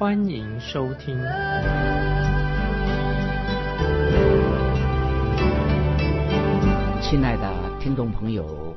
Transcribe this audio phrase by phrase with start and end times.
[0.00, 1.14] 欢迎收听。
[7.02, 8.74] 亲爱的听众朋友，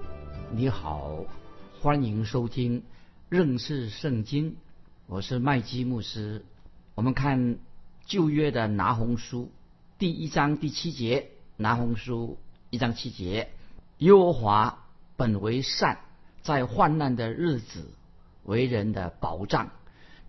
[0.52, 1.24] 你好，
[1.80, 2.84] 欢迎收听
[3.30, 4.58] 认识圣经，
[5.08, 6.44] 我是麦基牧师。
[6.94, 7.58] 我们看
[8.06, 9.50] 旧约的拿红书
[9.98, 12.38] 第一章第七节，拿红书。
[12.70, 13.50] 一章七节，
[14.00, 14.78] 耶和华
[15.16, 16.00] 本为善，
[16.42, 17.94] 在患难的日子
[18.44, 19.70] 为人的保障，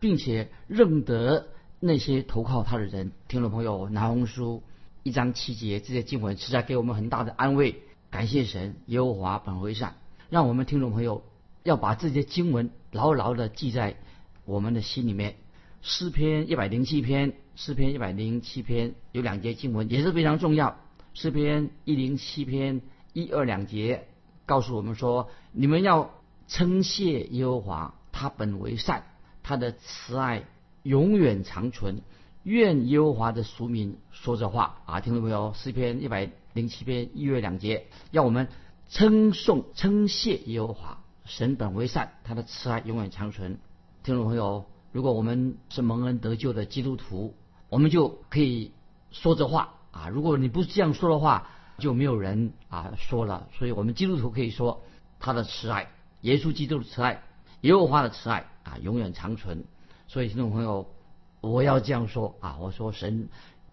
[0.05, 1.47] 并且认得
[1.81, 3.13] 那些投靠他的人。
[3.27, 4.63] 听众朋友，拿红书
[5.03, 7.81] 一章七节这些经文实在给我们很大的安慰。
[8.11, 9.95] 感谢神，耶和华本为善，
[10.29, 11.25] 让我们听众朋友
[11.63, 13.97] 要把这些经文牢牢的记在
[14.45, 15.37] 我们的心里面。
[15.81, 20.77] 诗篇一百零七篇，诗篇一百零七篇有两节经文也是非常重要。
[21.15, 22.83] 诗篇一零七篇
[23.15, 24.07] 一二两节
[24.45, 26.11] 告诉我们说：“你们要
[26.47, 29.07] 称谢耶和华，他本为善，
[29.45, 30.43] 他的慈爱
[30.83, 32.03] 永远长存。
[32.43, 35.01] 愿耶和华的俗民说这话啊！
[35.01, 35.55] 听众朋友？
[35.55, 38.49] 诗篇一百零七篇一月两节，要我们
[38.91, 43.59] 称颂称谢耶和华，神本为善，他的慈爱永远长存。
[44.03, 47.35] 听众朋友，如果我们是蒙恩得救的基督徒，
[47.71, 48.73] 我们就可以
[49.11, 53.49] 说这话。”啊，如果你不是这样说的话，就没有人啊说了。
[53.57, 54.83] 所以我们基督徒可以说
[55.19, 55.89] 他的慈爱，
[56.21, 57.23] 耶稣基督的慈爱，
[57.63, 59.65] 耶和华的慈爱啊，永远长存。
[60.09, 60.91] 所以听众朋友，
[61.41, 63.29] 我要这样说啊，我说神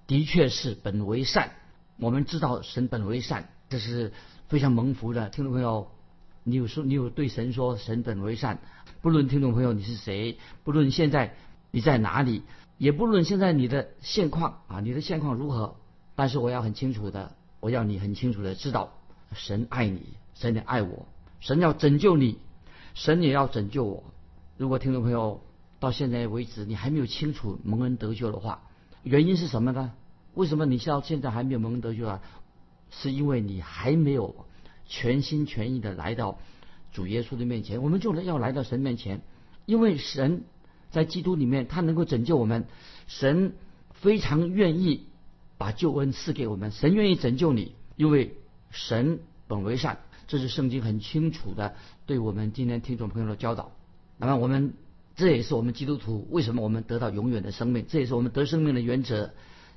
[0.06, 1.52] 的确是本为善，
[1.98, 4.14] 我们知道神本为善，这是
[4.48, 5.30] 非常蒙福的。
[5.30, 5.90] 听众朋友，
[6.44, 8.60] 你有说你有对神说神本为善，
[9.02, 11.36] 不论听众朋友你是谁，不论现在
[11.72, 12.44] 你在哪里，
[12.78, 15.76] 也不论现在你的现况啊，你的现况如何。
[16.16, 18.94] 但是我要很清楚的，我要你很清楚的知道，
[19.34, 20.02] 神爱你，
[20.36, 21.08] 神也爱我，
[21.40, 22.38] 神要拯救你，
[22.94, 24.04] 神也要拯救我。
[24.62, 25.42] 如果听众朋友
[25.80, 28.62] 到现在为止你还没有清楚蒙恩得救的话，
[29.02, 29.92] 原因是什么呢？
[30.36, 32.22] 为什么你到现在还没有蒙恩得救啊？
[32.92, 34.46] 是因为你还没有
[34.86, 36.38] 全心全意的来到
[36.92, 37.82] 主耶稣的面前。
[37.82, 39.22] 我们就要来到神面前，
[39.66, 40.44] 因为神
[40.92, 42.68] 在基督里面，他能够拯救我们，
[43.08, 43.56] 神
[43.94, 45.08] 非常愿意。
[45.58, 48.38] 把救恩赐给我们，神愿意拯救你，因为
[48.70, 51.74] 神本为善，这是圣经很清楚的
[52.06, 53.72] 对我们今天听众朋友的教导。
[54.22, 54.76] 那么我们
[55.16, 59.32] 这也是我们基督徒为什么我们得到永远的生命，这也是我们得生命的原则，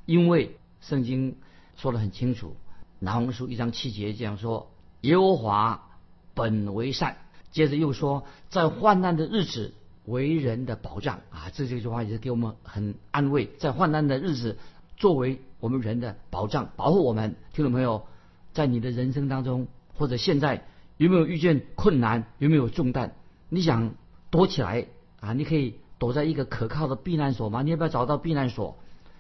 [0.04, 1.36] 因为圣经
[1.76, 2.54] 说的很清楚，
[2.98, 5.88] 拿红书一章七节这样说：耶和华
[6.34, 7.16] 本为善。
[7.50, 9.72] 接着又说，在患难的日子
[10.04, 14.58] 为人的保障啊，这这句话也是给我们很安慰，在患难的日子。
[14.96, 18.06] 作为我们人的保障，保护我们，听众朋友，
[18.52, 20.68] 在你的人生当中，或者现在
[20.98, 23.16] 有没有遇见困难，有没有重担？
[23.48, 23.94] 你想
[24.34, 24.88] 躲起来
[25.20, 25.32] 啊？
[25.32, 27.62] 你可以躲在一个可靠的避难所吗？
[27.62, 28.76] 你要不要找到避难所？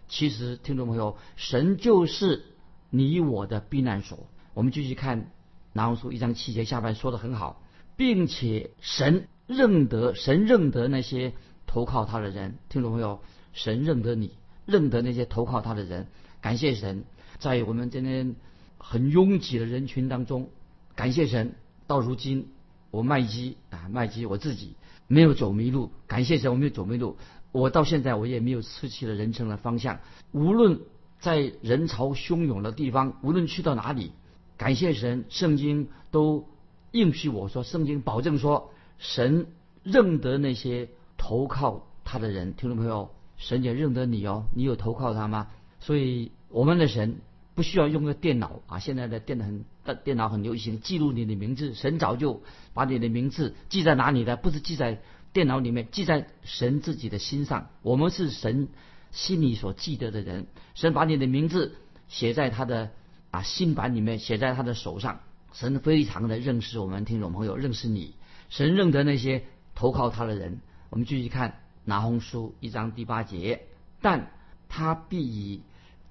[0.08, 2.42] 其实，听众朋友，神就是
[2.90, 4.26] 你我的避难所。
[4.54, 5.30] 我们继续看
[5.72, 7.62] 拿红书一章七节下半说的很好，
[7.96, 11.32] 并且神认得神认得那些
[11.64, 12.58] 投靠他的人。
[12.68, 13.20] 听众朋友，
[13.52, 14.32] 神认得你。
[14.66, 16.08] 认得那些投靠他的人，
[16.40, 17.04] 感谢神，
[17.38, 18.34] 在我们今天
[18.78, 20.50] 很拥挤的人群当中，
[20.96, 21.54] 感谢神。
[21.86, 22.48] 到如今，
[22.90, 24.74] 我麦基啊，麦基我自己
[25.06, 27.16] 没有走迷路，感谢神，我没有走迷路。
[27.52, 30.00] 我到现在我也没有失去了人生的方向。
[30.32, 30.80] 无论
[31.20, 34.12] 在人潮汹涌的地方，无论去到哪里，
[34.56, 36.48] 感谢神，圣经都
[36.92, 39.46] 应许我说，圣经保证说，神
[39.82, 42.54] 认得那些投靠他的人。
[42.54, 43.10] 听众朋友。
[43.36, 45.48] 神也认得你哦，你有投靠他吗？
[45.80, 47.16] 所以我们的神
[47.56, 51.74] 不需要用个电脑啊，现在的电脑很电脑很流行，记录你的名字。
[51.74, 52.42] 神早就
[52.72, 54.36] 把你的名字记在哪里的？
[54.36, 55.02] 不是记在
[55.32, 57.68] 电脑里面，记在神自己的心上。
[57.82, 58.68] 我们是神
[59.10, 61.74] 心里所记得的人，神把你的名字
[62.08, 62.92] 写在他的
[63.32, 65.20] 啊心版里面，写在他的手上。
[65.52, 68.14] 神非常的认识我们听众朋友，认识你。
[68.48, 69.44] 神认得那些
[69.74, 70.60] 投靠他的人。
[70.88, 71.60] 我们继续看。
[71.86, 73.66] 拿红书一章第八节，
[74.00, 74.30] 但
[74.70, 75.60] 他必以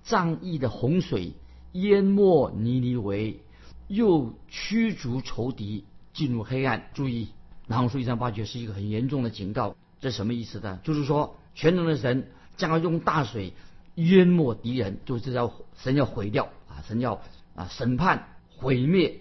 [0.03, 1.33] 仗义的洪水
[1.71, 3.41] 淹没尼尼为，
[3.93, 6.89] 又驱逐仇敌进入黑暗。
[6.95, 7.29] 注意，
[7.67, 9.75] 然后说一章八节是一个很严重的警告。
[9.99, 10.79] 这什么意思呢？
[10.83, 13.53] 就是说，全能的神将要用大水
[13.95, 17.21] 淹没敌人，就是要神要毁掉啊，神要
[17.55, 19.19] 啊审判毁灭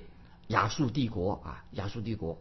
[0.49, 2.39] 亚述帝国啊，亚述帝国。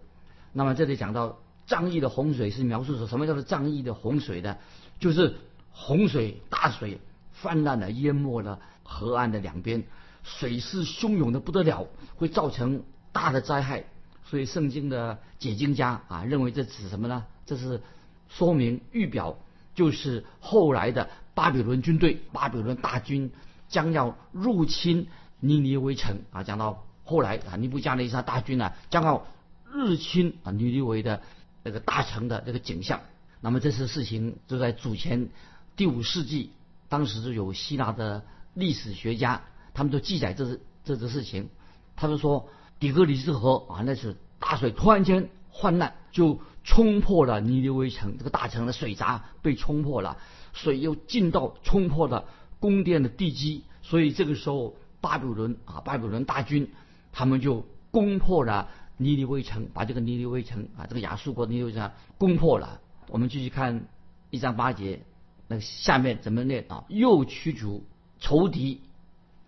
[0.53, 1.37] 那么这里讲到
[1.67, 4.57] 仗义的洪水是描述说什么叫做仗义的洪水呢？
[4.99, 5.35] 就是
[5.71, 6.99] 洪水大水
[7.33, 9.83] 泛滥的淹没了河岸的两边，
[10.23, 13.85] 水势汹涌的不得了，会造成大的灾害。
[14.23, 17.25] 所以圣经的解经家啊认为这指什么呢？
[17.45, 17.81] 这是
[18.29, 19.37] 说明预表，
[19.75, 23.31] 就是后来的巴比伦军队，巴比伦大军
[23.67, 25.07] 将要入侵
[25.39, 26.43] 尼尼微城啊。
[26.43, 29.25] 讲到后来啊，尼布加尼撒大军呢将要
[29.65, 31.21] 入侵啊尼尼微的
[31.63, 33.01] 那个大城的这个景象。
[33.41, 35.27] 那么这次事情就在主前
[35.75, 36.51] 第五世纪，
[36.87, 39.41] 当时就有希腊的历史学家，
[39.73, 41.49] 他们都记载这是这事情，
[41.95, 42.47] 他们说。
[42.81, 50.17] 底格里斯河啊，那是大水突然间泛滥，就冲破了尼尼微城这个大城的水闸被冲破了，
[50.51, 52.25] 水又进到冲破了
[52.59, 56.71] 宫殿的地基，所以这个时候巴比伦啊，巴比伦大军
[57.11, 58.67] 他们就攻破了
[58.97, 62.81] 尼尼微城，把这个尼尼微城啊，这个亚述国尼尼微城攻破了。
[63.09, 63.85] 我们继续看
[64.31, 65.01] 一章八节，
[65.47, 66.83] 那下面怎么念啊？
[66.89, 67.83] 又驱逐
[68.19, 68.81] 仇敌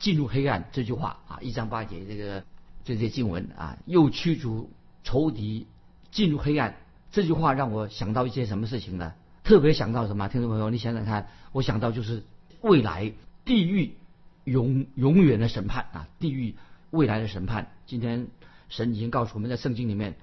[0.04, 2.44] 进入黑暗这句话啊，一章八节这个。
[2.86, 4.70] 这些经文啊，又驱逐
[5.06, 5.68] 仇敌，
[6.12, 6.76] 进入黑暗。
[7.14, 9.14] 这句话让我想到一些什么事情呢？
[9.46, 10.28] 特别想到什么？
[10.28, 12.26] 听众朋友，你想想看，我想到就是
[12.60, 13.14] 未来
[13.46, 13.96] 地狱
[14.44, 16.56] 永永远的审判啊，地狱
[16.90, 17.72] 未来的审判。
[17.86, 18.28] 今天
[18.68, 20.18] 神已经告诉我们在圣经里面，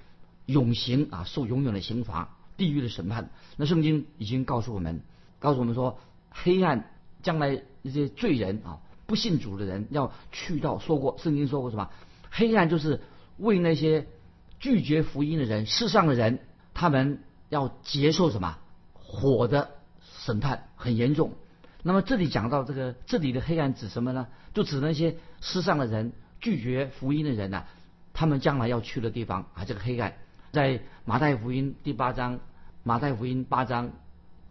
[0.44, 3.31] 永刑啊，受永远的刑罚，地狱的审判。
[3.56, 5.00] 那圣经已经告诉我们，
[5.38, 5.99] 告诉我们说，
[6.29, 6.91] 黑暗
[7.23, 11.90] 将来那些罪人啊，不信主的人要去到，说过圣经说过什么？
[12.30, 13.00] 黑暗就是
[13.38, 14.06] 为那些
[14.60, 16.38] 拒绝福音的人，世上的人，
[16.74, 18.58] 他们要接受什么
[18.92, 19.72] 火的
[20.20, 21.32] 审判，很严重。
[21.82, 24.28] 那么这里讲到这个，这里的黑暗指什么呢？
[24.54, 27.64] 就指那些世上的人，拒绝福音的人呐，
[28.12, 29.64] 他们将来要去的地方啊。
[29.64, 30.14] 这个黑暗
[30.52, 32.38] 在马太福音第八章，
[32.84, 33.90] 马太福音八章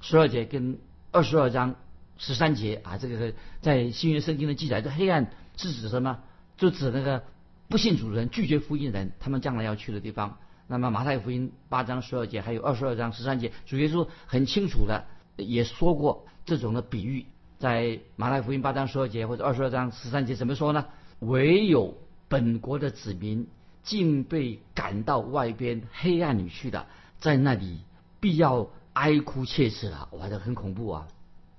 [0.02, 0.80] 十二节跟
[1.14, 1.76] 二十二章
[2.20, 6.20] 十三节啊，这个在新约圣经的记载，这黑暗是指什么？
[6.56, 7.24] 就指那个。
[7.72, 10.40] 不信主的人、拒绝福音的人，他们将来要去的地方。
[10.66, 15.06] 那么马太福音八章十二节，还有二十二章十三节，主耶稣很清楚的
[15.38, 17.28] 也说过这种的比喻。
[17.60, 20.88] 在马太福音八章十二节或者二十二章十三节怎么说呢？
[21.20, 21.96] 唯有
[22.28, 23.48] 本国的子民
[23.84, 26.88] 竟被赶到外边黑暗里去的，
[27.20, 27.82] 在那里
[28.20, 30.10] 必要哀哭切齿了。
[30.14, 31.08] 哇，这很恐怖啊！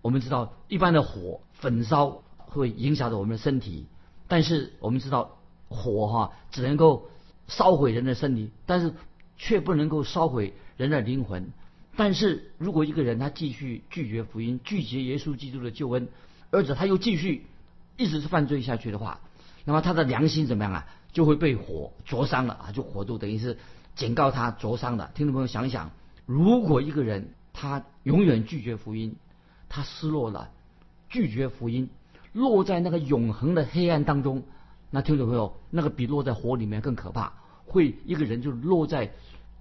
[0.03, 3.87] 我们知道一般的火焚烧会影响着我们的身体，
[4.29, 5.37] 但是我们知道。
[5.73, 7.09] 火哈只能够
[7.47, 8.93] 烧毁人的身体，但是
[9.37, 11.53] 却不能够烧毁人的灵魂。
[11.95, 16.09] 但是如果一个人他继续拒绝福音，拒绝耶稣基督的救恩，
[16.51, 17.47] 而且他又继续
[17.97, 19.21] 一直是犯罪下去的话，
[19.65, 20.87] 那么他的良心怎么样啊？
[21.13, 22.73] 就会被火灼伤了啊！
[22.73, 23.57] 就火度等于是
[23.95, 25.13] 警告他灼伤的。
[25.15, 25.93] 听众朋友想一想，
[26.27, 29.15] 如果一个人他永远拒绝福音，
[29.71, 30.51] 他失落了，
[31.09, 31.89] 拒绝福音，
[32.33, 34.43] 落在那个永恒的黑暗当中。
[34.91, 37.33] 那听众朋友，那个比落在火里面更可怕，
[37.65, 39.13] 会一个人就落在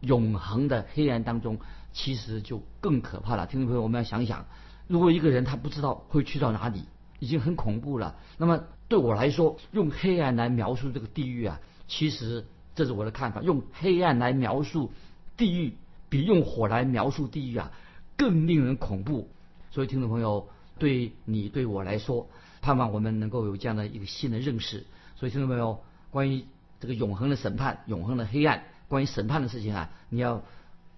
[0.02, 1.60] 永恒的黑暗当中，
[1.94, 3.46] 其实就更可怕了。
[3.46, 4.48] 听众朋友，我们要想想，
[4.88, 6.86] 如果一个人他不知道会去到哪里，
[7.20, 8.16] 已经很恐怖了。
[8.40, 13.44] 那么对我来说，用黑暗来描述这个地狱啊，其实这是我的看法。
[13.44, 14.92] 用黑暗来描述
[15.38, 15.76] 地狱，
[16.10, 17.72] 比用火来描述地狱啊，
[18.18, 19.30] 更令人恐怖。
[19.72, 22.28] 所以听众朋友，对你对我来说，
[22.62, 24.86] 盼望我们能够有这样的一个新的认识。
[25.16, 25.82] 所以听众朋友？
[26.12, 26.44] 关于
[26.80, 30.42] 这个永恒的审判、永恒的黑暗，关于审判的事情啊，你要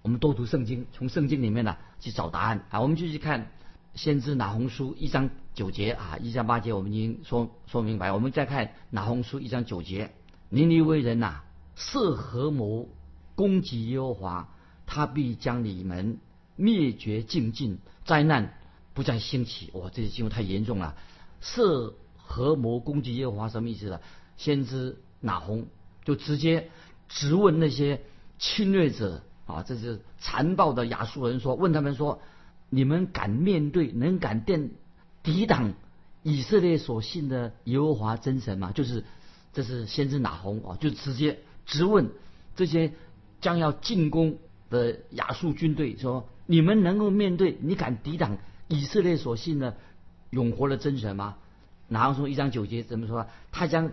[0.03, 2.79] 我们多读圣经，从圣经里面呢去找答案啊。
[2.79, 3.51] 我们就去看
[3.93, 8.13] 先知拿红书一章九节啊，一章八节我们已经说说明白。
[8.13, 10.13] 我们再看拿红书一章九节，
[10.47, 11.41] 尼尼微人呐，
[11.75, 12.87] 设合谋
[13.35, 14.49] 攻击耶和华，
[14.85, 16.19] 他必将你们
[16.55, 18.53] 灭绝尽尽，灾难
[18.93, 19.69] 不再兴起。
[19.73, 20.95] 哇，这些经文太严重了，
[21.39, 21.93] 设。
[22.23, 23.99] 合谋攻击耶和华什么意思呢？
[24.37, 25.65] 先知拿红
[26.05, 26.69] 就直接
[27.09, 27.99] 质问那些
[28.39, 32.21] 侵略者啊，这是残暴的亚述人说，问他们说：
[32.69, 34.69] 你们敢面对，能敢电
[35.23, 35.73] 抵挡
[36.23, 38.71] 以色列所信的耶和华真神吗？
[38.71, 39.03] 就是
[39.51, 42.11] 这是先知拿红啊，就直接质问
[42.55, 42.93] 这些
[43.41, 44.37] 将要进攻
[44.69, 48.37] 的亚述军队说：你们能够面对，你敢抵挡
[48.71, 49.75] 以色列所信的
[50.29, 51.37] 永活的真神吗？
[51.87, 53.27] 拿红书一章九节怎么说？
[53.51, 53.91] 他将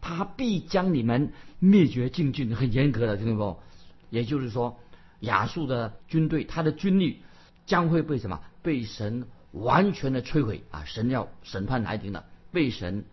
[0.00, 3.56] 他必将你们灭绝尽尽，很严格的，听懂不？
[4.10, 4.78] 也就是说，
[5.20, 7.22] 亚述的军队，他的军力
[7.66, 8.40] 将会被什么？
[8.62, 10.84] 被神完全的摧毁啊！
[10.84, 13.04] 神要审判来临了，被神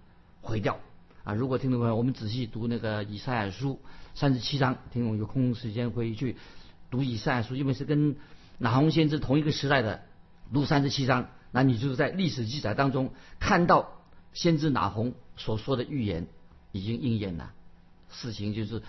[0.41, 0.79] 毁掉
[1.23, 1.35] 啊！
[1.35, 3.79] 如果听众朋友，我们仔细读那个以赛亚书
[4.15, 6.37] 三十七章，听众有空时间回去
[6.89, 8.15] 读以赛亚书，因为是跟
[8.57, 10.03] 拿红先知同一个时代的，
[10.51, 14.01] 读三十七章，那你就是在历史记载当中看到
[14.33, 16.27] 先知拿红所说的预言
[16.71, 17.53] 已经应验了，
[18.09, 18.81] 事情就是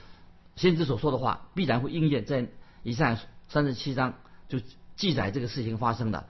[0.57, 2.49] 先知所说的话必然会应验，在
[2.83, 3.19] 以上
[3.49, 4.15] 三十七章
[4.49, 4.59] 就
[4.97, 6.29] 记载这个事情发生的。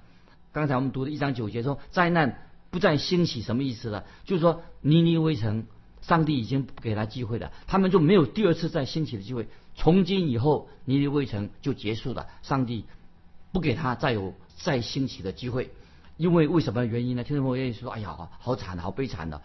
[0.53, 4.05] 刚才我们读的一章九节说，灾难不再兴起，什么意思呢？
[4.25, 5.67] 就是说，尼尼微城，
[6.01, 9.49] 上帝已经给他机会了，他们就没有第二次再兴起的机会。
[9.75, 12.85] 从今以后，尼尼微城就结束了，上帝
[13.55, 15.71] 不给他再有再兴起的机会。
[16.17, 17.25] 因为为什么原因呢？
[17.25, 19.41] 听众朋友愿意说：“哎呀，好惨，好悲惨的，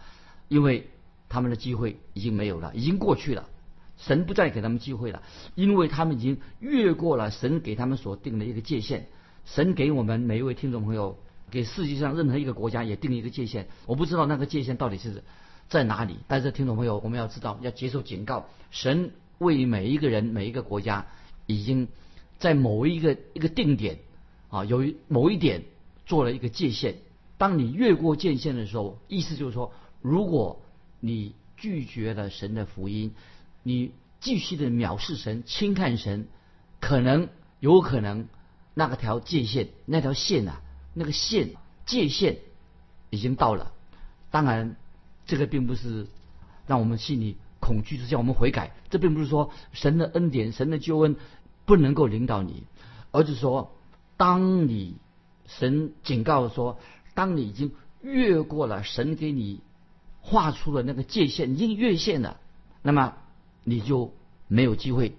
[0.48, 0.88] 因为
[1.28, 3.48] 他们的机会已经没有了，已经过去了，
[3.96, 5.22] 神不再给他们机会了，
[5.54, 9.06] 因为他们已经越过了神给他们所定的一个界限。”
[9.46, 11.18] 神给我们每一位听众朋友，
[11.50, 13.68] 给世界上任何一个国家也定一个界限。
[13.86, 15.24] 我不知道那个界限到底是
[15.68, 18.46] 在哪里，但是听众朋友，我们要知道，要接受警告。
[18.70, 21.06] 神为每一个人、每一个国家，
[21.46, 21.88] 已经
[22.40, 24.00] 在某一个一个定点
[24.48, 25.62] 啊，有某一点
[26.06, 26.96] 做了一个界限。
[27.38, 30.60] 当你越过界限的时候，意思就是说，如果
[30.98, 33.14] 你拒绝了神的福音，
[33.62, 36.26] 你继续的藐视神、轻看神，
[36.80, 37.28] 可能
[37.60, 38.26] 有可能。
[38.72, 40.62] 那个条界限，那条线啊，
[40.94, 41.50] 那个线
[41.84, 42.38] 界限
[43.10, 43.72] 已经到了。
[44.30, 44.76] 当然，
[45.26, 46.06] 这个并不是
[46.68, 48.72] 让我们心里恐惧，是叫我们悔改。
[48.88, 51.16] 这并不是说神的恩典、神的救恩
[51.70, 52.64] 不能够领导你，
[53.12, 53.70] 而是说，
[54.16, 54.96] 当你
[55.46, 56.80] 神警告说，
[57.14, 59.60] 当你已经越过了神给你
[60.20, 62.40] 画出的那个界限，已经越线了，
[62.82, 63.14] 那么
[63.62, 64.12] 你就
[64.48, 65.14] 没有机会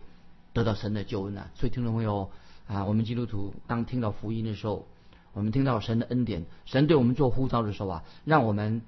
[0.51, 1.49] 得到神的救恩了。
[1.55, 2.29] 所以，听众朋友。
[2.67, 4.87] 啊，我们基督徒当听到福音的时候，
[5.33, 8.81] 我们听到神的恩典，神对我们做呼召的时候啊，让我们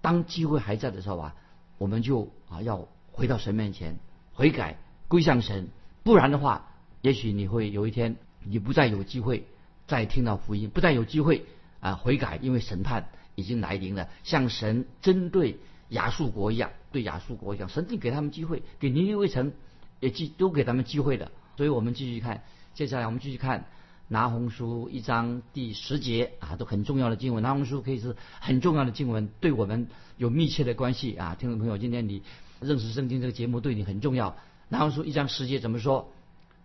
[0.00, 1.34] 当机会还在的时候啊，
[1.76, 3.98] 我们就啊要回到神面前
[4.32, 5.68] 悔改归向神，
[6.02, 6.70] 不然的话，
[7.02, 9.46] 也许你会有一天你不再有机会
[9.86, 11.44] 再听到福音，不再有机会
[11.80, 15.58] 啊悔改，因为审判已经来临了，像神针对
[15.90, 19.52] 亚述国一样，对亚述国一样，神就给他们机会，给尼尼微城
[20.00, 22.42] 也记都给他们机会的，所以我们继续看。
[22.74, 23.64] 接下来我们继续看
[24.08, 27.42] 拿红书一章第十节啊，都很重要的经文。
[27.42, 31.34] 拿红书可以是很重要的经文，对我们有密切的关系啊。
[31.34, 32.22] 听众朋友，今天你
[32.60, 34.36] 认识圣经这个节目对你很重要。
[34.68, 36.12] 拿红书一章十节怎么说？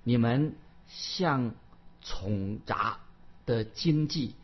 [0.04, 0.56] 你们
[0.88, 1.54] 像
[2.02, 3.00] 宠杂
[3.46, 4.36] 的经济，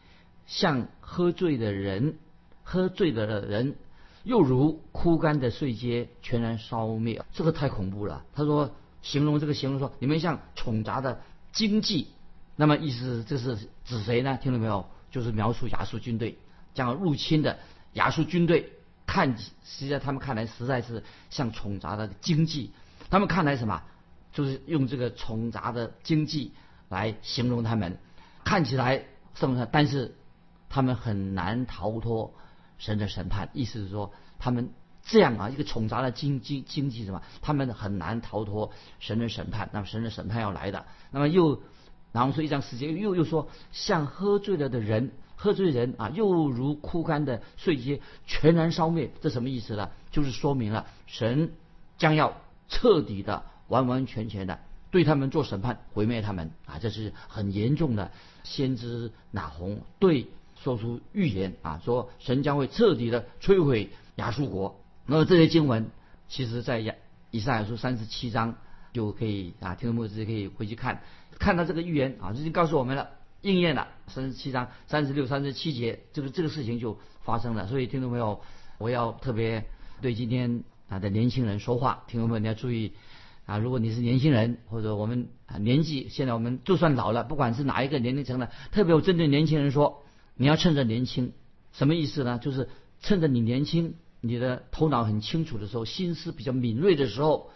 [0.46, 2.18] 像喝醉的人，
[2.64, 3.76] 喝醉的人，
[4.24, 7.24] 又如枯干的碎秸，全然烧灭。
[7.34, 8.24] 这个太恐怖了。
[8.34, 8.72] 他说，
[9.02, 11.22] 形容这个形容说，你们像宠杂的。
[11.54, 12.10] 经济，
[12.56, 14.38] 那么意思这是指谁呢？
[14.40, 14.86] 听到没有？
[15.10, 16.38] 就是描述亚述军队
[16.76, 17.58] 将要入侵的
[17.94, 18.74] 亚述军队，
[19.08, 19.50] 看实
[19.80, 22.74] 际在他们看来实在是像宠杂的经济。
[23.10, 23.82] 他们看来什么？
[24.38, 26.54] 就是用这个宠杂的经济
[26.90, 27.98] 来形容他们，
[28.44, 29.04] 看起来
[29.34, 29.68] 是不是？
[29.72, 30.14] 但是
[30.70, 32.36] 他们很难逃脱
[32.78, 33.50] 神的审判。
[33.54, 34.70] 意思是说，他们
[35.02, 37.24] 这样啊，一个宠杂的经济经济什么？
[37.42, 39.72] 他们很难逃脱神的审判。
[39.74, 40.86] 那么神的审判要来的。
[41.10, 41.60] 那么又，
[42.12, 49.10] 然后说一张时间又又说，像喝醉了的人，喝醉人啊，又如枯干的碎秸，全然烧灭。
[49.20, 49.90] 这什么意思呢？
[50.12, 51.54] 就是说明了神
[51.98, 52.38] 将要
[52.70, 54.60] 彻底的、完完全全的
[54.92, 56.80] 对他们做审判，毁灭他们啊！
[56.80, 58.12] 这是很严重的。
[58.44, 60.28] 先知哪红对
[60.62, 64.80] 说出预言啊，说神将会彻底的摧毁亚述国。
[65.06, 65.90] 那么这些经文，
[66.28, 66.96] 其实在亚
[67.32, 68.56] 以赛亚书三十七章。
[68.94, 71.04] 就可以啊，听众朋友直接可以回去看，
[71.38, 77.68] 看到这个预言啊，这就告诉我们了，应验了三十七章三十六、三十七节，这个这个事情就发生了。
[77.68, 78.42] 所以听众朋友，
[78.80, 79.66] 我要特别
[80.02, 82.94] 对今天啊的年轻人说话，听众朋友你要注意
[83.48, 90.04] 啊，如果你是年轻人或者我们啊年纪现在我们就算老了，不管是哪一个年龄层的，特别我针对年轻人说，
[90.36, 91.32] 你要趁着年轻，
[91.72, 92.38] 什么意思呢？
[92.38, 92.70] 就是
[93.02, 97.50] 趁着你年轻，你的头脑很清楚的时候，心思比较敏锐的时候。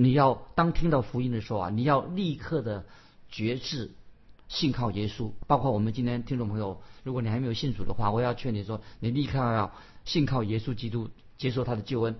[0.00, 2.86] 你要当听到福音的时候啊，你要立刻的
[3.28, 3.90] 觉知，
[4.46, 5.32] 信靠耶稣。
[5.48, 9.72] 包括我们今天听众朋友，如果你还没有信主的话，我要劝你说，你立刻要
[10.04, 12.14] 信靠耶稣基督，接受他的救恩。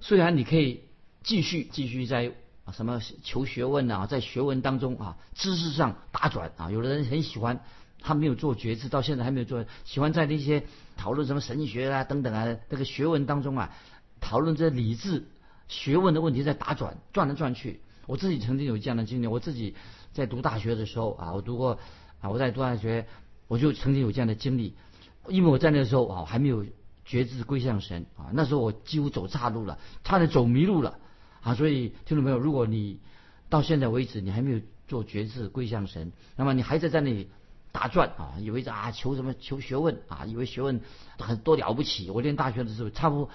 [0.00, 0.82] 虽然你可以
[1.24, 2.30] 继续继续在
[2.64, 7.60] 啊什么求学问啊，在学问当中啊，知识上打转啊，有的人很喜欢，
[8.00, 10.64] 他没有做觉知，到现在还没有做，喜欢在那些
[10.96, 13.74] 讨论什么神学啊等等啊这个学问当中啊，
[14.20, 15.26] 讨论这理智。
[15.66, 17.80] 学问的问题在打转，转来转去。
[18.06, 19.26] 我自己曾经有这样的经历。
[19.26, 19.74] 我自己
[20.12, 21.78] 在读大学的时候啊，我读过
[22.20, 23.06] 啊，我在读大学，
[23.48, 24.76] 我就曾经有这样的经历。
[25.26, 26.66] 因为我在那个时候啊还没有
[27.06, 30.98] 觉知归向神啊，那时候我几乎走岔路了，差点走迷路了
[31.44, 31.54] 啊。
[31.54, 32.98] 所以听众朋友，如果你
[33.48, 37.28] 到现在为止你还没有做觉知归向神，那么你还在在那里
[37.70, 40.80] 打转啊，以为啊求什么求学问啊，以为学问
[41.18, 42.10] 很多了不起。
[42.10, 43.30] 我念大学的时候差不多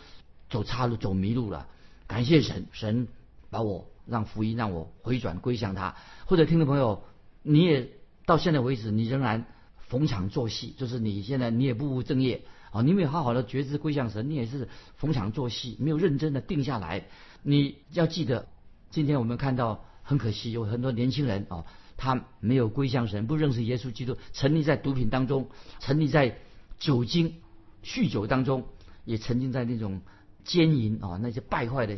[0.50, 1.68] 走岔路走迷路了，
[2.08, 3.08] 感谢神，神
[3.50, 5.96] 把我让福音让我回转归向他。
[6.26, 7.04] 或者听众朋友，
[7.44, 7.90] 你也
[8.26, 9.46] 到现在为止你仍然。
[9.90, 17.08] 逢场作戏，就是你现在你也不务正业啊，你没有好好的觉知归向神，你也是逢场作戏，没有认真的定下来。
[17.42, 18.48] 你要记得，
[18.90, 21.66] 今天我们看到很可惜，有很多年轻人啊，
[21.98, 26.38] 他没有归向神，不认识耶稣基督，沉溺在毒品当中，沉溺在
[26.80, 27.36] 酒精、
[27.84, 28.66] 酗酒当中，
[29.06, 30.02] 也沉浸在那种
[30.44, 31.98] 奸淫啊那些败坏的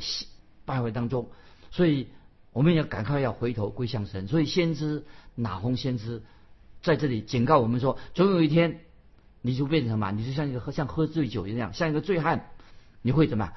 [0.66, 1.30] 败坏当中。
[1.72, 2.08] 所以
[2.52, 4.28] 我们要赶快要回头归向神。
[4.28, 5.06] 所以先知
[5.36, 6.22] 哪红先知。
[6.82, 8.80] 在这里警告我们说，总有一天，
[9.42, 10.12] 你就变成什么？
[10.12, 12.50] 你就像一个喝像喝醉酒一样，像一个醉汉，
[13.04, 13.54] 你会怎么样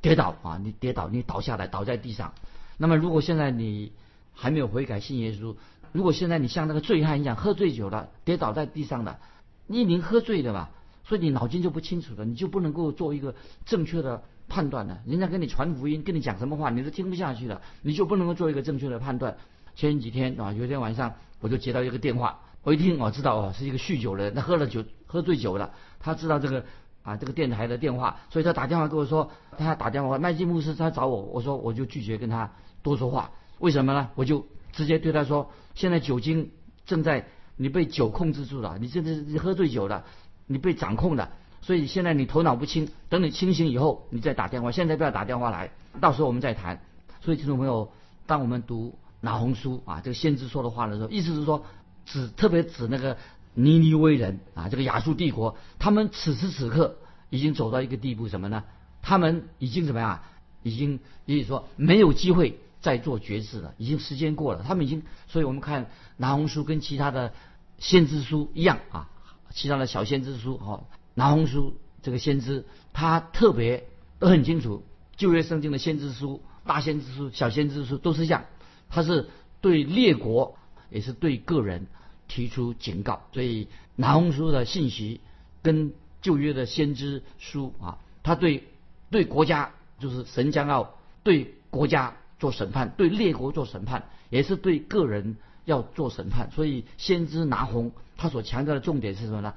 [0.00, 0.58] 跌倒啊？
[0.62, 2.32] 你跌倒，你倒下来，倒在地上。
[2.76, 3.92] 那么，如果现在你
[4.32, 5.56] 还没有悔改信耶稣，
[5.92, 9.18] 如果现在你像那个醉汉一样喝醉酒了，跌倒在地上的，
[9.66, 10.68] 你已经喝醉了嘛？
[11.04, 15.00] 所以你脑筋就不清楚了，你就不能够做一个正确的判断了。
[15.06, 19.36] 人家跟你传福音，跟你讲什么话，你都听不下去了，你就不能够做一个正确的判断。
[19.74, 22.40] 前几天啊，有一天晚上，我就接到一个电话。
[22.62, 25.72] 我一听，我知道哦，是一个酗酒的人，他喝了酒，喝醉酒了。
[25.98, 26.64] 他知道这个
[27.08, 32.50] 啊，这个电台的电话，所以他打电话跟我说，他打电话，麦基牧师他找我，我说我就拒绝跟他
[32.82, 33.30] 多说话。
[33.60, 34.10] 为什么呢？
[34.14, 36.50] 我就直接对他说，现在酒精
[36.84, 40.04] 正在你被酒控制住了，你现在喝醉酒了，
[40.46, 41.30] 你被掌控了，
[41.62, 46.82] 所以现在你头脑不清，等你清醒以后，你再打电话，现在不要打电话来，到时候我们再谈。
[47.22, 47.90] 所以听众朋友，
[48.26, 51.64] 当我们读拿红书啊，这个先知说的话的时候，意思是说。
[52.10, 53.18] 指特别指那个
[53.60, 58.62] 尼尼微人啊，这个亚述帝国，他们此时此刻已经走到一个地步，什么呢？
[59.02, 60.20] 他们已经怎么样？
[60.62, 64.62] 已经，也就是说没有机会再做决志了，已经时间过了。
[64.62, 67.32] 他们已经，所以我们看拿红书跟其他的
[67.78, 69.08] 先知书一样啊，
[69.50, 73.88] 其他的小先知书哈，拿红书这个先知他特别
[74.20, 74.84] 都很清楚，
[75.16, 78.44] 旧约圣经的先知书、大先知书、小先知书都是这样，
[78.88, 79.28] 他是
[79.60, 80.56] 对列国
[80.90, 81.88] 也是对个人。
[82.28, 85.20] 提出警告，所以拿红书的信息
[85.62, 88.68] 跟旧约的先知书啊，他对
[89.10, 96.50] 对国家就是神将要对国家做审判，对列国做审判，也是对个人要做审判。
[96.52, 99.54] 所以先知拿红他所强调的重点是什么呢？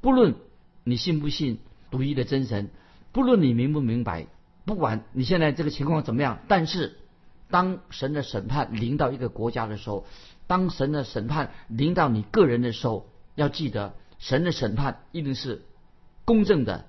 [0.00, 0.34] 不论
[0.84, 1.58] 你信不信
[1.90, 2.70] 独一的真神，
[3.12, 4.26] 不论你明不明白，
[4.64, 6.96] 不管你现在这个情况怎么样，但是
[7.52, 10.04] 当神的审判临到一个国家的时候。
[10.48, 15.62] 当神的审判临到你个人的时候，要记得神的审判一定是
[16.26, 16.84] 公正的，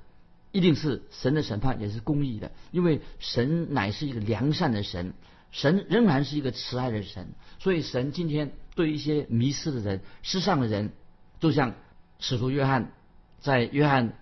[0.52, 5.13] 一定是神的审判也是公义的，因为神乃是一个良善的神，
[5.52, 7.28] 神仍然是一个慈爱的神，
[7.60, 10.91] 所以神今天对一些迷失的人、失丧的人，
[11.39, 11.73] 就像
[12.19, 12.91] 使徒约翰
[13.39, 14.17] 在约翰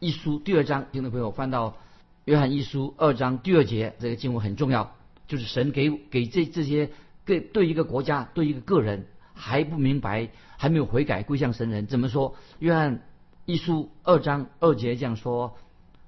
[0.00, 1.76] 一书第二章，听众朋友翻到
[2.24, 4.96] 约翰一书二章第二节，这个经文很重要，
[5.30, 6.90] 就是神给给这这些。
[7.26, 12.34] 对对一个国家，对一个个人还不明白，还没有悔改归向神人，怎么说？
[12.58, 13.02] 约翰
[13.44, 15.56] 一书二章二节这样说：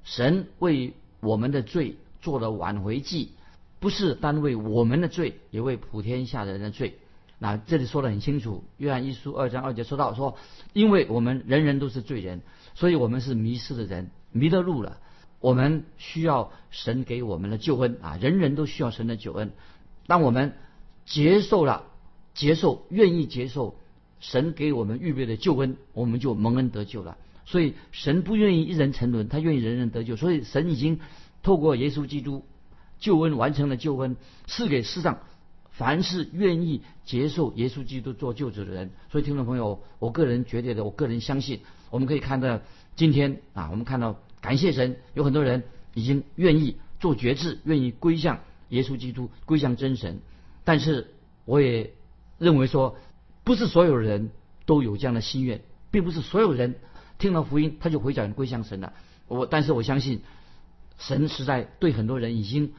[0.03, 3.33] 神为我们的罪做了挽回祭，
[3.79, 6.99] 不是单为我们的罪，也为普天下人的罪。
[7.39, 8.65] 那这里说的很清楚。
[8.79, 10.37] 约翰一书二章二节说到说，
[10.73, 12.41] 因为我们人人都是罪人，
[12.75, 14.99] 所以我们是迷失的人，迷了路了。
[15.43, 18.17] 我们需要神给我们的救恩啊！
[18.17, 19.53] 人人都需要神的救恩。
[20.07, 20.55] 当我们
[21.05, 21.85] 接受了，
[22.33, 23.77] 接受，愿意接受
[24.21, 27.19] 神给我们预备的救恩，我们就蒙恩得救了。
[27.45, 30.15] 所以神不愿意一人沉沦，他愿意人人得救。
[30.15, 31.01] 所以神已经
[31.43, 32.45] 透过耶稣基督
[33.01, 35.19] 救恩完成了救恩，赐给世上
[35.73, 38.93] 凡是愿意接受耶稣基督做救主的人。
[39.11, 42.61] 所以听众朋友，我个人觉得的，我个人相信，我们可以看到
[42.95, 45.63] 今天啊，我们看到感谢神，有很多人
[45.95, 50.21] 已经愿意做决志，愿意归向耶稣基督，归向真神。
[50.65, 51.95] 但是我也
[52.39, 52.97] 认为说，
[53.45, 54.31] 不是所有人
[54.67, 56.75] 都有这样的心愿，并不是所有人
[57.19, 58.93] 听了福音他就回转归向神了。
[59.29, 60.23] 我但是我相信，
[60.99, 62.73] 神实在对很多人已经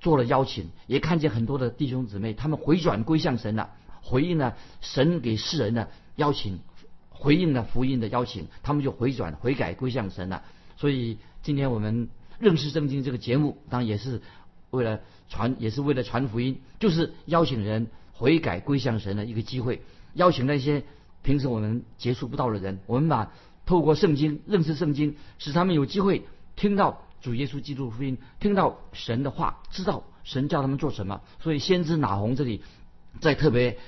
[0.00, 3.70] 做了邀请，也看见很多的弟兄姊妹他们回转归向神了，
[4.00, 6.60] 回应了神给世人的邀请，
[7.10, 10.42] 回应了福音的邀请，他们就回转悔改归向神了。
[10.78, 14.22] 所以今天我们认识圣经这个节目，当然也是。
[14.70, 19.82] 为了传，也是为了传福音，就是邀请人悔改归向神的一个机会。
[20.12, 20.84] 邀请那些
[21.22, 23.32] 平时我们接触不到的人，我们把
[23.64, 31.22] 透过圣经认识圣经，使他们有机会听到主耶稣基督福音，听到神的话，知道神叫他们做什么。
[31.40, 32.62] 所以先知拿红这里
[33.18, 33.78] 在特别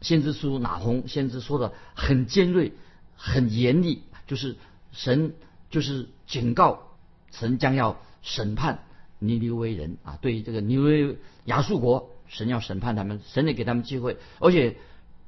[0.00, 2.72] 先知书拿红先知说的很尖锐、
[3.14, 4.56] 很严厉，就是
[4.92, 5.34] 神
[5.70, 6.96] 就是警告
[7.30, 8.84] 神将要审判
[9.18, 14.76] 尼尼微人啊，对于这个尼尼微亚述国，神要审判他们，神也给他们机会，而且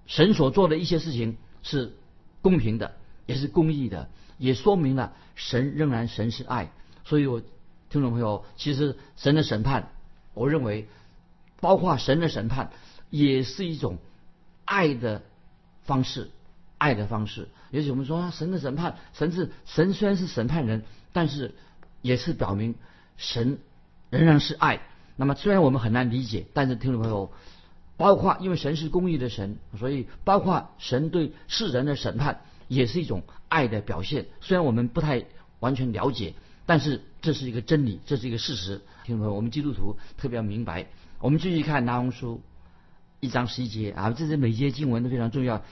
[0.07, 1.95] 神所做的一些事情是
[2.43, 2.97] 公平的。
[3.25, 6.73] 也是公义的，也说明了神仍然神是爱。
[7.05, 7.41] 所以，我
[7.89, 9.93] 听众朋友，其实神的审判，
[10.35, 10.89] 我认为，
[11.61, 12.73] 包括神的审判，
[13.11, 13.99] 也是一种
[14.65, 15.23] 爱的
[15.85, 16.33] 方式，
[16.83, 17.49] 爱的方式。
[17.71, 21.55] 也许我们说，神的审判，神是神虽然是审判人，但是
[22.01, 22.75] 也是表明
[23.17, 23.59] 神
[24.11, 24.81] 仍然是爱。
[25.17, 27.33] 那么，虽然我们很难理解，但是听众朋友，
[27.97, 32.41] 包括因为神是公义的神，所以包括神对世人的审判。
[32.69, 35.27] 也是一种爱的表现，虽然我们不太
[35.61, 36.33] 完全了解，
[36.65, 38.81] 但是这是一个真理，这是一个事实。
[39.05, 40.87] 听众朋友，我们基督徒特别要明白。
[41.21, 42.41] 我们继续看拿红书
[43.21, 45.63] 一章十一节啊，这是每节经文都非常重要。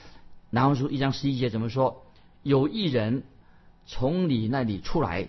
[0.51, 2.05] 拿红书一章十一节怎么说？
[2.43, 3.23] 有一人
[3.87, 5.29] 从你那里出来，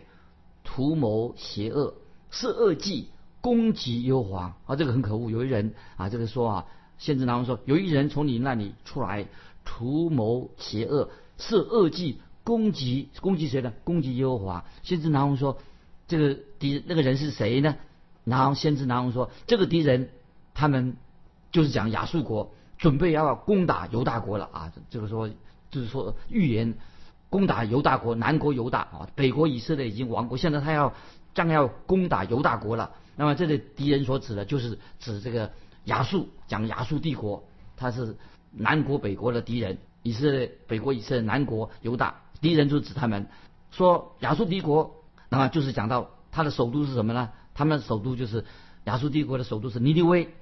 [0.63, 1.93] 图谋邪恶，
[2.29, 5.29] 是恶计，攻击优华啊，这个很可恶。
[5.29, 6.65] 有一人啊，这个说啊，
[6.97, 9.27] 先知拿红说，有一人从你那里出来，
[9.63, 11.09] 图谋邪恶。
[11.37, 13.73] 是恶计攻击攻击谁呢？
[13.83, 14.63] 攻击耶和华。
[14.83, 15.57] 先知拿红说
[16.07, 17.75] ：“这个敌那个人是谁呢？”
[18.23, 20.09] 拿红先知拿红说：“这个敌人，
[20.53, 20.97] 他们
[21.51, 24.73] 就是讲亚述国准备要攻打犹大国了啊！
[24.89, 25.29] 这个说
[25.69, 26.73] 就是说预言
[27.29, 30.91] 攻打犹大国，南国犹大啊，北国以色列已经亡国，现在他要
[31.35, 32.91] 将要攻打犹大国了。
[33.15, 35.51] 那么这里敌人所指的就是指这个
[35.85, 37.43] 亚述，讲亚述帝国，
[37.77, 38.17] 他是
[38.51, 43.27] 南国北国的敌人。”以色列北国以色列南国犹大敌人就指他们
[43.69, 47.29] 说亚述帝国，那么就是讲到他的首都是什么呢？
[47.53, 48.43] 他们首都就是
[48.85, 50.33] 亚述帝国的首都是尼尼微。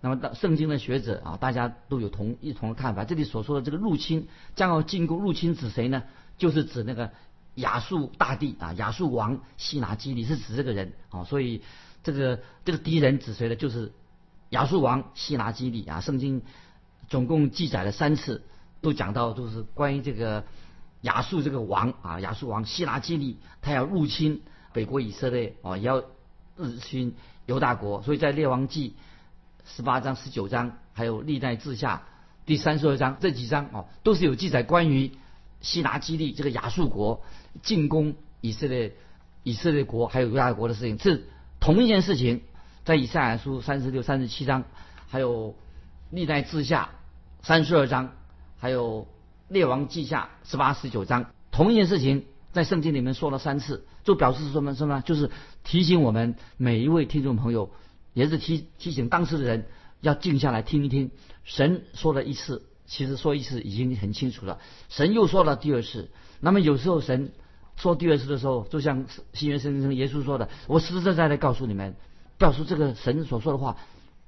[0.00, 3.04] 那么到圣经的学者啊，大家都有同一同的看法。
[3.04, 6.02] 这里所说的这个入侵将要进攻，入侵指谁呢？
[6.36, 7.10] 就是指那个
[7.54, 11.24] 亚述大帝啊，亚述王西拿基利是指这个人啊。
[11.24, 11.62] 所以
[12.02, 13.56] 这个这个敌人指谁呢？
[13.56, 13.92] 就是
[14.50, 16.00] 亚述王西拿基利啊。
[16.00, 16.42] 圣经
[17.08, 18.42] 总共记载了三次。
[18.80, 20.44] 都讲到都是关于这个
[21.00, 24.40] 亚述这个王啊，亚述王希拿基利，他要入侵
[24.72, 26.04] 北国以色列啊，要
[26.54, 28.94] 入侵犹大国，所以在列王记
[29.76, 32.02] 十八章、十九章，还有历代志下
[32.46, 35.12] 第三十二章这几章哦，都是有记载关于
[35.60, 37.22] 希拿基利这个亚述国
[37.62, 38.94] 进攻以色列、
[39.42, 41.28] 以色列国还有犹大国的事情，是
[41.60, 42.42] 同一件事情，
[42.84, 44.64] 在以赛亚书三十六、三十七章，
[45.08, 45.54] 还有
[46.10, 46.90] 历代志下
[47.42, 48.12] 三十二章。
[48.60, 49.06] 还有
[49.46, 55.00] 列王记下十八十九章，同一件事情在圣经里面说了三次，就表示什么什么？
[55.02, 55.30] 就是
[55.62, 57.70] 提醒我们每一位听众朋友，
[58.18, 59.66] 也是提提醒当时的人
[60.00, 61.12] 要静下来听一听。
[61.44, 64.58] 神说了一次，其实说一次已经很清楚了。
[64.88, 67.32] 神又说了第二次，那么有时候神
[67.76, 71.94] 说第二次的时候，就像新约圣经耶稣说的：“我实实在在的告诉你们，
[72.38, 73.76] 告诉这个神所说的话，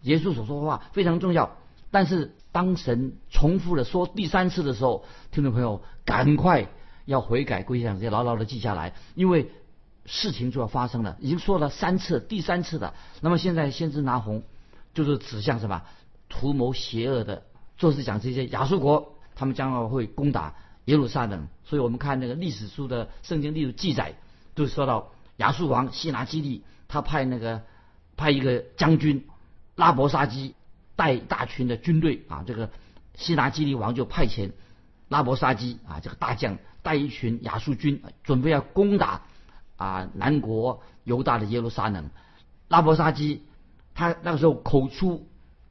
[0.03, 1.57] 耶稣所说的话非常重要。”
[1.91, 6.69] 但是当神重复的说第三次的时候，听众朋友赶快
[7.05, 9.51] 要悔改归向，要牢牢的记下来，因为
[10.11, 12.95] 事情就要发生了，已经说了三次，第三次的。
[13.21, 14.43] 那么现在先知拿红，
[14.93, 15.83] 就是指向什么？
[16.29, 17.45] 图谋邪恶的，
[17.77, 20.55] 就是讲这些亚述国，他们将要会攻打
[20.87, 21.47] 耶路撒冷。
[21.65, 24.17] 所以我们看那个历史书的圣经历史记载，
[24.55, 27.63] 都说到亚述王希拿基利，他派那个
[28.17, 29.27] 派一个将军
[29.77, 30.55] 拉伯沙基。
[30.97, 32.69] 带大群的军队啊，这个
[33.15, 34.51] 希拿基利王就派遣
[35.09, 39.23] 拉伯沙基啊，这个大将带一群亚述军，准备要攻打
[39.81, 42.11] 啊南国犹大的耶路撒冷。
[42.69, 43.43] 拉伯沙基
[43.95, 45.27] 他那个时候口出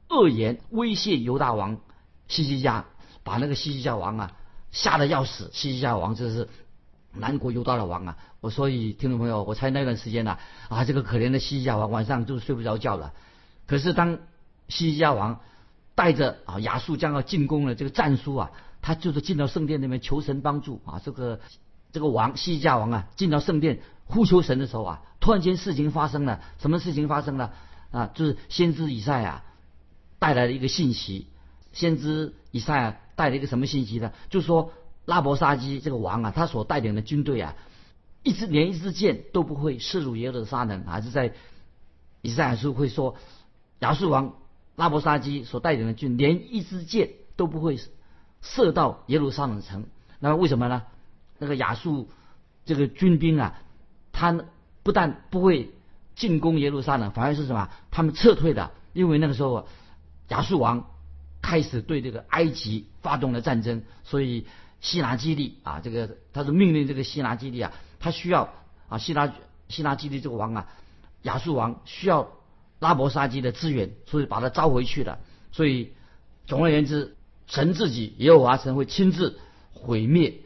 [0.08, 1.78] 恶言，威胁犹大王
[2.26, 2.86] 西西家，
[3.22, 4.32] 把那个西西家王啊
[4.72, 5.50] 吓得要死。
[5.52, 6.48] 西西家王就是
[7.12, 8.18] 南国犹大的王啊。
[8.40, 10.36] 我所以听众朋友，我猜那段时间呢
[10.68, 13.12] 啊，这个可怜的西西家王晚上就睡不着觉了。
[13.66, 14.18] 可是当
[14.68, 15.40] 西西家王
[15.94, 18.50] 带着啊亚述将要进攻的这个战书啊，
[18.82, 21.00] 他就是进到圣殿那边求神帮助啊。
[21.04, 21.40] 这个
[21.92, 27.54] 这个王西西家王啊，进到圣殿呼求神的时候啊，突然间事情发生了，什么事情发生了
[27.90, 28.10] 啊？
[28.14, 29.42] 就是先知以赛亚
[30.18, 31.28] 带来了一个信息，
[31.72, 34.12] 先知以赛亚带来一个什么信息呢？
[34.28, 34.72] 就是说
[35.06, 37.54] 拉伯沙基这个王啊，他所带领的军队啊，
[38.22, 41.32] 一支连一支箭都不会射入耶路撒冷，还是在
[42.20, 43.16] 以赛亚书会说
[43.78, 44.34] 亚述王。
[44.76, 47.78] 拉伯沙基所带领的军连一支箭都不会
[48.40, 49.84] 射到耶路撒冷城，
[50.20, 50.84] 那为什么呢？
[51.38, 52.08] 那个亚述
[52.64, 53.60] 这个军兵啊，
[54.20, 54.44] 他
[54.82, 55.70] 不但不会
[56.14, 57.70] 进攻耶路撒冷，反而是什么？
[57.90, 59.66] 他们撤退的，因为那个时候
[60.28, 60.90] 亚述王
[61.40, 64.46] 开始对这个埃及发动了战争，所以
[64.82, 68.52] 希拿基利啊，这个他是命令这个希拿基利啊，他需要
[68.90, 69.32] 啊希拿
[69.70, 70.68] 希拿基利这个王啊，
[71.22, 72.28] 亚述王需要
[72.78, 75.18] 拉伯沙基的支援，所以把他招回去了。
[75.50, 75.94] 所以
[76.46, 79.38] 总而言之，神自己耶和华神会亲自
[79.72, 80.40] 毁灭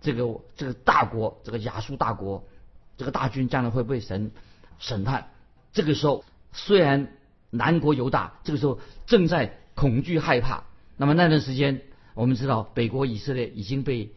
[0.00, 2.44] 这个这个大国，这个亚述大国，
[2.98, 4.32] 这个大军将来会被神
[4.78, 5.30] 审判。
[5.72, 7.12] 这个时候，虽然
[7.50, 10.64] 南国犹大这个时候正在恐惧害怕，
[10.98, 11.80] 那么那段时间
[12.14, 14.12] 我们知道北国以色列已经被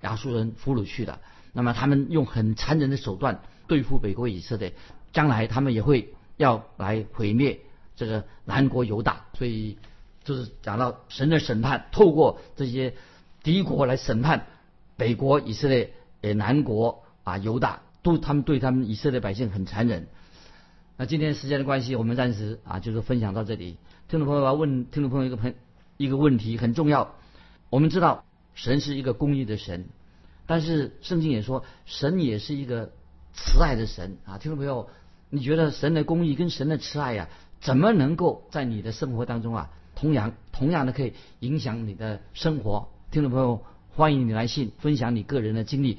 [0.00, 1.20] 亚述人俘虏去了，
[1.52, 4.74] 那么他们用很残忍的手段对付北国以色列，
[5.12, 7.60] 将来他们也会要来毁灭
[7.94, 9.76] 这个南国犹大，所以
[10.24, 12.94] 就是讲到神的审判，透过这些
[13.42, 14.46] 敌国来审判
[14.96, 15.92] 北国以色列，
[16.22, 20.08] 呃南国啊犹大，都他们对他们以色列百姓很残忍。
[20.96, 23.78] 那今天时间的关系，我们暂时啊就是分享到这里。
[24.08, 25.54] 听众朋友要问听众朋友一个朋
[25.96, 27.14] 一个问题很重要。
[27.70, 29.86] 我们知道神是一个公义的神，
[30.46, 32.92] 但是圣经也说神也是一个
[33.32, 34.36] 慈爱的神啊。
[34.36, 34.90] 听众朋友，
[35.30, 37.28] 你觉得神的公义跟神的慈爱呀，
[37.60, 42.88] 怎么能够在你的生活当中啊，同样同样的可以影响你的生活？
[43.10, 45.98] 听众朋友，欢迎你来信分享你个人的经历。